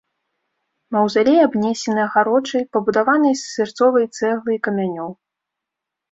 Маўзалей 0.95 1.39
абнесены 1.47 2.01
агароджай, 2.05 2.63
пабудаванай 2.77 3.33
з 3.41 3.51
сырцовай 3.57 4.05
цэглы 4.17 4.51
і 4.57 4.63
камянёў. 4.69 5.11